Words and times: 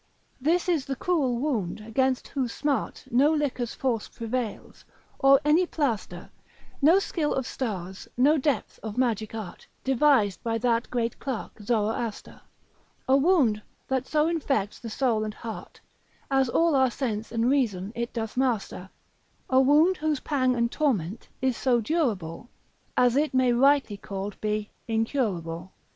This 0.41 0.67
is 0.67 0.85
the 0.87 0.95
cruel 0.95 1.37
wound 1.37 1.79
against 1.79 2.29
whose 2.29 2.51
smart, 2.51 3.05
No 3.11 3.31
liquor's 3.31 3.75
force 3.75 4.07
prevails, 4.07 4.83
or 5.19 5.39
any 5.45 5.67
plaister, 5.67 6.31
No 6.81 6.97
skill 6.97 7.35
of 7.35 7.45
stars, 7.45 8.07
no 8.17 8.35
depth 8.39 8.79
of 8.81 8.97
magic 8.97 9.35
art, 9.35 9.67
Devised 9.83 10.41
by 10.41 10.57
that 10.57 10.89
great 10.89 11.19
clerk 11.19 11.61
Zoroaster, 11.61 12.41
A 13.07 13.15
wound 13.15 13.61
that 13.89 14.07
so 14.07 14.27
infects 14.27 14.79
the 14.79 14.89
soul 14.89 15.23
and 15.23 15.35
heart, 15.35 15.79
As 16.31 16.49
all 16.49 16.75
our 16.75 16.89
sense 16.89 17.31
and 17.31 17.47
reason 17.47 17.91
it 17.93 18.11
doth 18.11 18.35
master; 18.35 18.89
A 19.51 19.59
wound 19.61 19.97
whose 19.97 20.19
pang 20.21 20.55
and 20.55 20.71
torment 20.71 21.29
is 21.43 21.55
so 21.55 21.79
durable, 21.79 22.49
As 22.97 23.15
it 23.15 23.35
may 23.35 23.53
rightly 23.53 23.97
called 23.97 24.41
be 24.41 24.71
incurable. 24.87 25.73